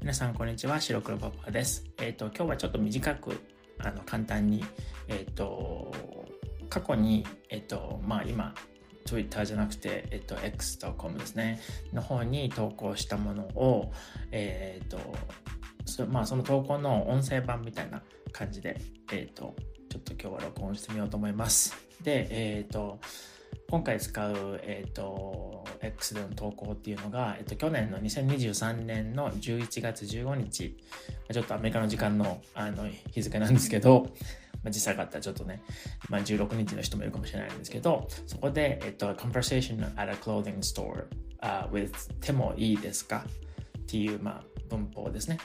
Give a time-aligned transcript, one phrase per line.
[0.00, 0.80] 皆さん、こんにちは。
[0.80, 1.84] 白黒パパです。
[1.98, 3.38] えっ、ー、と、今日はちょっと短く、
[3.80, 4.64] あの、簡単に、
[5.08, 5.92] えっ、ー、と、
[6.70, 8.54] 過去に、えっ、ー、と、まあ、今、
[9.04, 11.60] Twitter じゃなくて、えっと、x.com ですね、
[11.92, 13.92] の方に投稿したものを、
[14.32, 14.98] えっと、
[15.84, 18.80] そまあ、その投稿の音声版みたいな感じで、
[19.12, 19.54] えっと、
[19.90, 21.76] ちょっと今日は録音してみようと思います。
[22.02, 23.00] で、えっと、
[23.68, 30.76] 今回使う、えっ、ー、と、X での投稿っていうのが、えっ、と、去年の2023年の11月15日、
[31.32, 34.08] ちょっとアメリカの時間のあの日付なんですけど、
[34.62, 35.62] まあ、実際があったらちょっとね、
[36.08, 41.06] まあ、16日の人もいるかもしれないんですけど、そこで、えっ、と、conversation at a clothing store、
[41.40, 43.24] uh, with 手もいいですか？
[43.78, 45.38] っていう、まあ、文法ですね。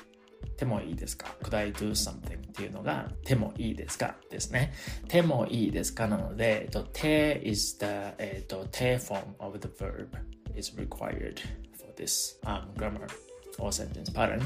[0.57, 2.37] 手もいいですか ?Could I do something?
[2.37, 4.15] っていうのが手もいいですか？
[4.29, 4.73] ですね。
[5.07, 6.07] 手もいいですか？
[6.07, 7.85] なので、えっと、手 is the、
[8.17, 10.07] えっと、手 form of the verb
[10.55, 11.39] is required
[11.77, 13.07] for this、um, grammar
[13.59, 14.41] or sentence pattern.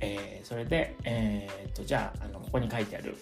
[0.00, 3.16] えー、それで、えー、っと、じゃあ、あの、ここに書いてある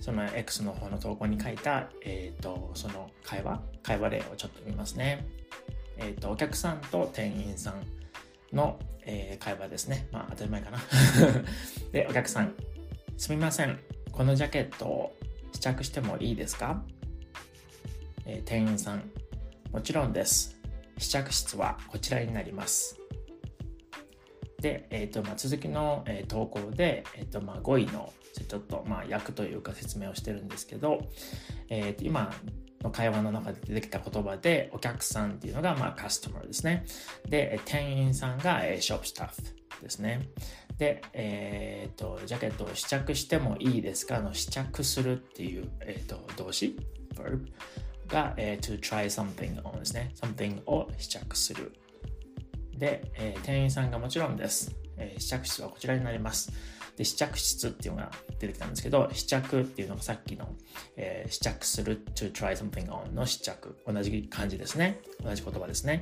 [0.00, 5.26] その X の方の投稿に書いた、えっ、と、その会話、会話例をちょっと見ますね。
[5.98, 7.82] えっ、と、お客さんと店員さん
[8.56, 10.08] の、えー、会話ですね。
[10.12, 10.78] まあ当たり前かな。
[11.92, 12.54] で、お客さん、
[13.16, 13.78] すみません。
[14.12, 15.16] このジャケットを
[15.52, 16.84] 試着してもいいですか、
[18.26, 19.10] えー、店員さん、
[19.72, 20.56] もちろんです。
[20.98, 22.98] 試着室はこちらになります。
[24.60, 28.12] で、えーとまあ、続きの、えー、投稿で、えーとまあ、5位の
[28.48, 31.00] ちょっと、まあ、訳というか説明をしてるんですけど、
[31.68, 32.34] えー、と今
[32.82, 36.84] の会話の中で出てきた言葉で、お客さんっていうのが、まあ、カスタマーですね。
[37.28, 40.28] で、店員さんが、えー、ショップスタッフですね。
[40.78, 44.20] で、えっ、ー、と、ジャケットを試着してもいいですか？
[44.20, 46.76] の試着するっていう、えっ、ー、と、動詞
[47.14, 47.46] ？Verb
[48.06, 50.12] が、えー、to try something on ですね。
[50.14, 51.72] something を試着する。
[52.76, 54.74] で、えー、店員さんがもちろんです。
[54.98, 56.52] えー、試着室はこちらになります。
[56.96, 60.48] で、試着室っていうのが出てきたんですけど、試着っていうのがさっきの、
[60.96, 63.76] えー、試着する to try something on の試着。
[63.86, 65.00] 同じ感じですね。
[65.22, 66.00] 同じ言葉ですね。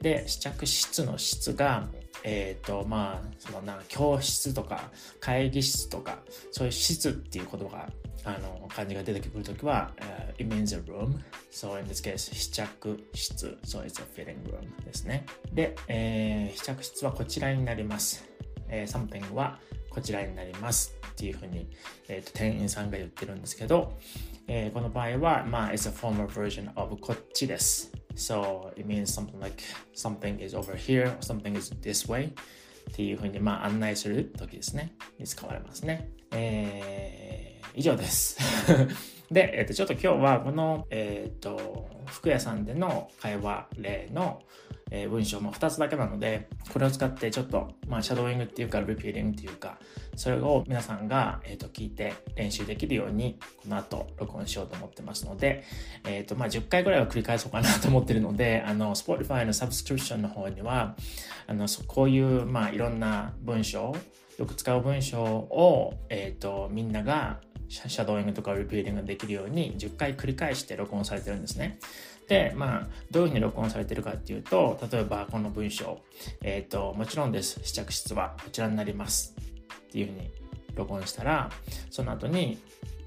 [0.00, 1.88] で、試着室の質が、
[2.22, 4.90] えっ、ー、と、まあ、そのな、教室とか
[5.20, 6.18] 会議室とか、
[6.52, 7.88] そういう室っていう言葉が、
[8.24, 11.18] あの、漢字が出てくるときは、uh, it means a room.
[11.50, 13.58] So in this case, 試着室。
[13.64, 15.26] So it's a fitting room ですね。
[15.52, 18.24] で、えー、試着室はこちらになります。
[18.68, 19.58] えー、something は
[19.96, 21.70] こちらになりますっていうふうに、
[22.06, 23.94] えーと、店員さんが言ってるんですけど、
[24.46, 27.90] えー、この場合は、まあ、it's a formal version of こっちです。
[28.14, 29.56] So it means something like
[29.94, 34.92] something is over here, something is this way っていうふうに、まあ、案内するときですね。
[35.18, 36.10] に使われますね。
[36.30, 38.36] えー、以上です。
[39.32, 44.42] で、え、ー、と、ちょっと今日はこの、えっ、ー、と、服屋さんでの会話例の、
[44.90, 49.78] え、文章も2つだけなので、これを使ってちょっと、まあ、シャドーイングっていうか、リピーリングっていうか、
[50.14, 55.64] それを皆さんが、えっ、ー、と、聞いて練習できるように、この後、録音しようと思ってますので、
[56.04, 60.96] えっ、と、まあ、10回ぐらいは繰り返そうかなと思ってるので、あの、Spotify のサブスクリプションの方には、
[61.48, 63.94] あの、こういう、まあ、いろんな文章、
[64.38, 71.78] よく使う文章を、えっ、と、みんながシャドーイングとかリピーリングできるように10回繰り返して録音されてるんですね。
[72.27, 75.99] で、まあ、どういうふうに録音されてるかっていうと、例えばこの文章、
[76.43, 77.59] えっ、ー、と、もちろんです。
[77.63, 79.35] 試着室はこちらになります。
[79.87, 80.31] っていうふうに
[80.75, 81.51] 録音したら、
[81.89, 82.57] その後に、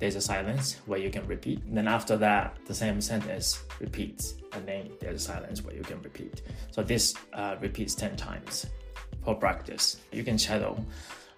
[0.01, 1.61] there's a silence where you can repeat.
[1.73, 4.37] Then after that, the same sentence repeats.
[4.53, 6.43] And then there's a silence where you can repeat.
[6.73, 8.67] So this uh, repeats 10 times
[9.25, 9.99] for practice.
[10.13, 10.77] You can shadow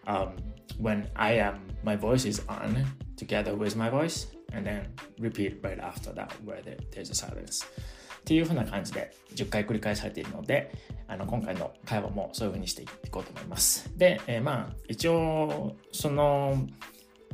[0.07, 0.37] um,
[0.79, 2.85] when I am, my voice is on
[3.17, 4.84] together with my voice And then
[5.20, 7.66] repeat right after that where there's a silence.
[8.20, 10.72] っていう風な感じで10回繰り返されているので
[11.08, 13.92] あの今回の会話もそういう風にしていこうと思います。
[13.98, 16.68] で、えー、まあ一応その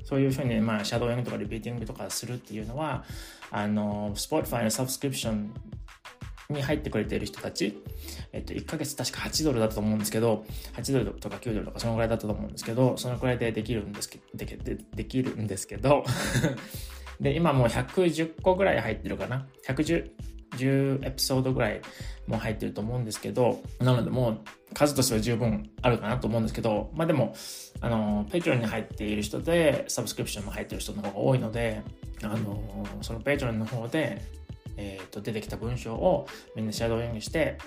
[0.08, 3.04] そういうふうに、まあ、シャドーイングとかリピーティングとかするっていうのは、
[3.52, 5.54] あの、Spotify のサブスクリプション
[6.50, 7.84] に入ってくれている人たち、
[8.32, 10.46] えっと、1ヶ月確か8ドルだったと思うんですけど、
[10.78, 16.06] 8ドルとか9ドルとかそのぐらいだったと思うんですけど、そのくらいでできるんですけど、ででできるんですけど、
[17.20, 19.48] で、今もう110個ぐらい入ってるかな。
[19.66, 20.12] 110、
[20.58, 21.82] 10エピソードぐらい
[22.28, 24.40] も入ってると思うんですけど、なのでもう
[24.74, 27.36] 数としては十分あるかなと思うんですけど、まあでも、
[27.82, 31.82] あの、 Patreon に入っている人で、サブスクリプションも入っている人の方が多いので、
[32.24, 34.22] あの、その Patreon の方で、
[34.78, 37.58] えー、と出てきた文章をみんなシャドーイングして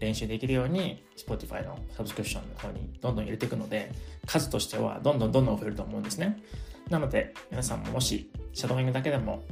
[0.00, 3.92] 練習できるように Spotify のサブスクリプションの方にどんどん入れていくので
[4.26, 6.42] 数としてはどんどんどんどん増えると思うんですね
[6.90, 9.42] なので皆さんももしシャドーイングだけでも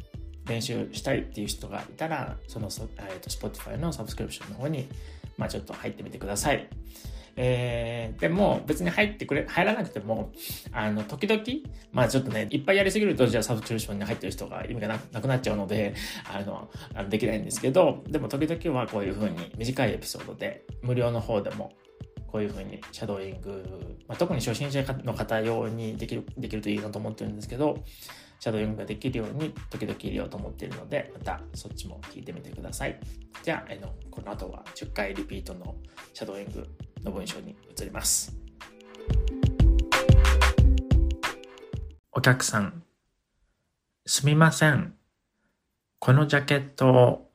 [0.47, 4.89] 練習したいっていう人がいたらその、えー、と Spotify のサブスクリプションの方に
[5.37, 6.69] まあちょっと入ってみてください。
[7.37, 10.33] えー、でも別に入ってくれ、入らなくても、
[10.73, 11.43] あの、時々、
[11.93, 15.95] まあちょっとね、いっぱいやりすぎると、じゃあサブチューションに入ってる人が意味がなくなっちゃうので、
[16.31, 21.73] あの、あのできないんですけど、でも時々はこういう風に短いエピソードで、無料の方でも、
[22.33, 27.85] こういう風にシャドーイング、まあ、特に初心者の方用にできる、できるといいなと思ってるんですけど、
[28.41, 32.99] シャドーイングができるように時々入れようと思っているので、またそっちも聞いてみてください。
[33.43, 35.77] じゃあ、あのこの後は10回リピートの
[36.15, 36.67] シャドーイング
[37.05, 38.35] の文章に移ります。
[42.13, 42.83] お客さん、
[44.07, 44.95] すみません。
[45.99, 47.31] このジャケットを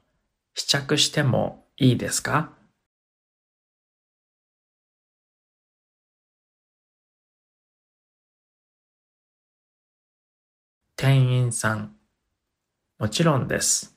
[0.55, 2.56] 試着してもいいですか？
[10.99, 11.95] 店員さん。
[12.97, 13.95] もちろんです。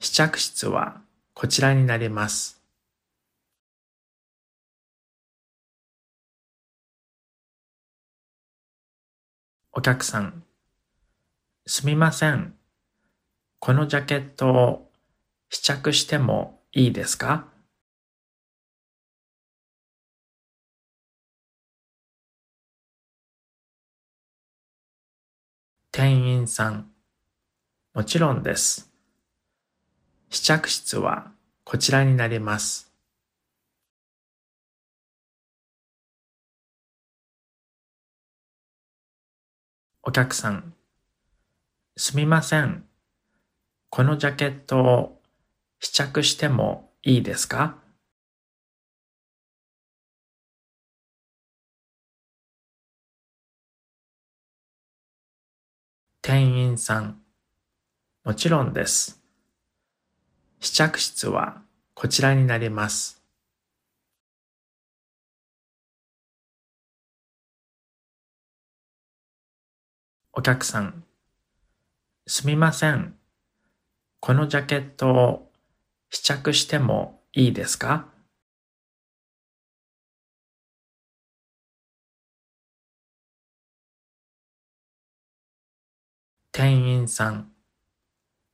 [0.00, 1.00] 試着室は
[1.34, 2.60] こちらになります。
[9.70, 10.42] お客さん。
[11.64, 12.56] すみません。
[13.60, 14.90] このジャケットを
[15.48, 17.51] 試着してもいいですか？
[26.42, 26.90] 員さん。
[27.94, 28.90] もちろんです。
[30.30, 31.30] 試着室は
[31.64, 32.92] こちらになります。
[40.02, 40.74] お客さん。
[41.96, 42.84] すみません。
[43.88, 45.20] このジャケットを
[45.80, 47.81] 試着してもいいですか？
[56.24, 57.20] 店員さん。
[58.22, 59.20] もちろんです。
[60.60, 61.62] 試着室は
[61.94, 63.20] こちらになります。
[70.32, 71.02] お客さん。
[72.28, 73.16] すみません。
[74.20, 75.50] このジャケットを
[76.08, 78.11] 試着してもいいですか？
[87.02, 87.52] 員さん。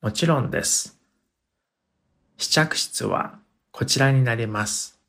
[0.01, 0.97] もちろんです。
[2.37, 3.39] 試着室は
[3.71, 4.99] こちらになります。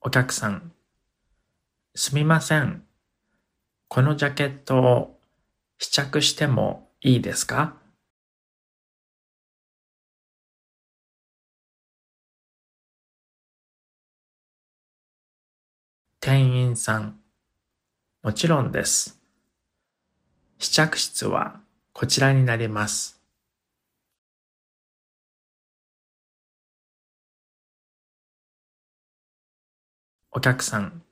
[0.00, 0.72] お客さん。
[1.94, 2.84] すみません。
[3.88, 5.20] このジャケットを
[5.78, 7.79] 試着してもいいですか？
[16.22, 17.18] 店員さん。
[18.22, 19.18] もちろんです。
[20.58, 21.60] 試着室は
[21.94, 23.18] こちらになります。
[30.30, 31.02] お客さん。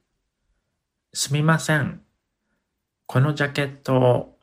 [1.15, 2.03] すみません。
[3.07, 4.39] このジャケットを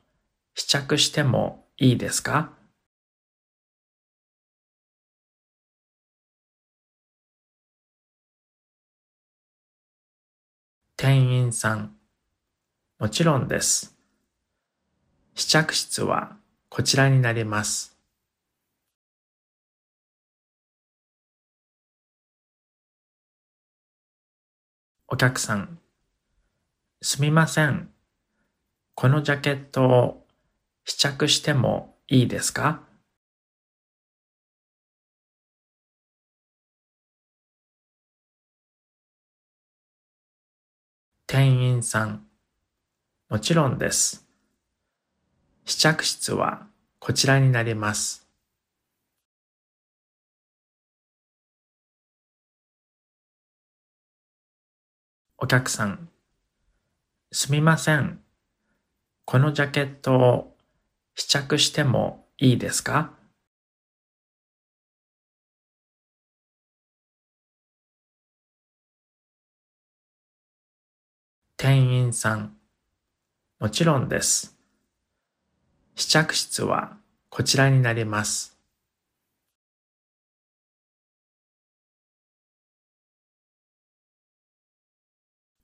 [0.56, 2.55] 試着してもいいですか？
[10.98, 11.94] 店員さん。
[12.98, 13.94] もちろんです。
[15.34, 16.38] 試着室は
[16.70, 17.98] こちらになります。
[25.06, 25.78] お客さん。
[27.02, 27.90] すみません。
[28.94, 30.26] このジャケットを
[30.86, 32.85] 試着してもいいですか？
[41.28, 42.24] 店員さん。
[43.28, 44.24] もちろんです。
[45.64, 46.68] 試着室は
[47.00, 48.28] こちらになります。
[55.36, 56.08] お客さん。
[57.32, 58.20] すみません。
[59.24, 60.56] このジャケットを
[61.16, 63.15] 試着してもいいですか？
[71.58, 72.54] 店員さん。
[73.58, 74.54] もちろんです。
[75.94, 76.98] 試着室は
[77.30, 78.58] こちらになります。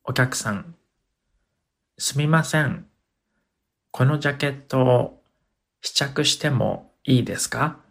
[0.04, 0.74] お客さん。
[1.98, 2.86] すみません。
[3.90, 5.22] このジャケットを
[5.82, 7.81] 試着してもいいですか？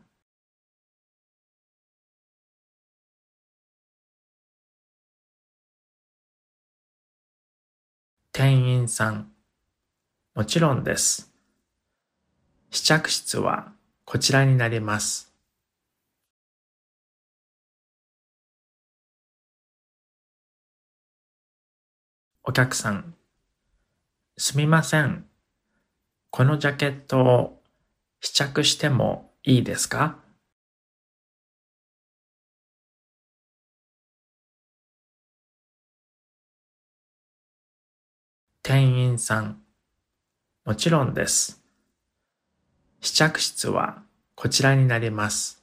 [8.34, 9.30] 店員さん。
[10.36, 11.30] もちろんです。
[12.70, 13.74] 試着室は
[14.06, 15.34] こちらになります。
[22.44, 23.16] お客さん、
[24.38, 25.26] すみません。
[26.30, 27.62] このジャケットを
[28.22, 30.18] 試着してもいいですか？
[38.64, 39.60] 店員さん、
[40.66, 41.64] もちろんです。
[43.00, 44.04] 試着室は
[44.36, 45.61] こちらになります。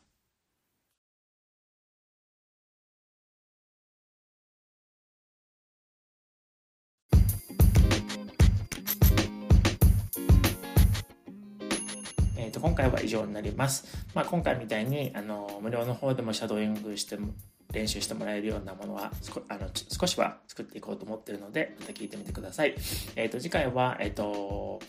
[12.59, 13.87] と今回は以上になります。
[14.15, 17.33] まあ、今回みたいにあの無料の方でもシャドーイングしても
[17.73, 19.12] 練習してもらえるようなものは
[19.49, 22.75] あの少しは作っていこうと思ってるのでまた聞いてみてください。
[23.15, 24.81] えっ、ー、と次回は、えっ、ー、と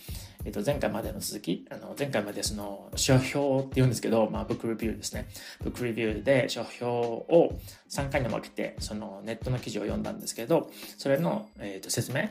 [0.46, 5.28] えっ、と前回までの続きあの前回までその書評って言うんですけど、まあ、ブックレビューですね。
[5.62, 7.60] ブックレビューで書評を
[7.90, 12.30] 3回に分けてそのネットの記事を読んだんですけどそれの、えー、と説明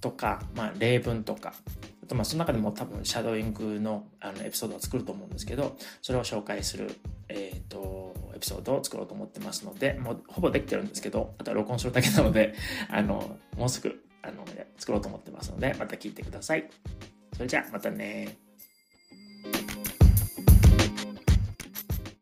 [0.00, 1.52] とか、まあ、例文とか
[2.10, 6.90] とまあその中でも多分シャドーイングのあのエピソードを作ると思うんですけどそれを紹介する、
[7.28, 12.54] えっ、ー、とエピソードを作ろうと思ってますのでもうほぼできてるんですけどあとは録音するだけなので
[12.90, 14.44] あのもうすぐあの
[14.76, 16.68] 作ろうと思ってますのでまた聞いてください。
[17.32, 18.36] それじゃあまたね